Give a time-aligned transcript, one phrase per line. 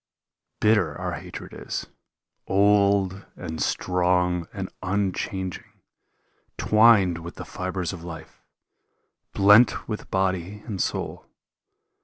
[0.59, 1.85] Bitter our hatred is,
[2.47, 5.79] old and strong and unchanging.
[6.57, 8.41] Twined with the fibres of life,
[9.31, 11.27] blent with body and soul.